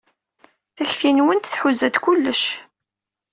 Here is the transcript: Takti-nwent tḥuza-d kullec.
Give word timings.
Takti-nwent 0.75 1.49
tḥuza-d 1.53 1.95
kullec. 2.03 2.43